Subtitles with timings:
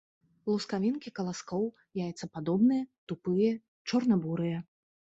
[0.51, 1.69] Лускавінкі каласкоў
[2.07, 3.51] яйцападобныя, тупыя,
[3.91, 4.57] чорна-бурыя.